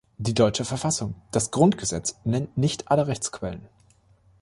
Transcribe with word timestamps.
Die 0.17 0.33
deutsche 0.33 0.65
Verfassung, 0.65 1.13
das 1.31 1.51
Grundgesetz, 1.51 2.17
nennt 2.25 2.57
nicht 2.57 2.89
alle 2.89 3.05
Rechtsquellen. 3.05 3.69